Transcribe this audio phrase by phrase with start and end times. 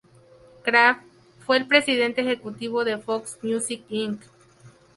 [0.63, 1.03] Kraft
[1.45, 4.21] fue el presidente ejecutivo de Fox Music Inc.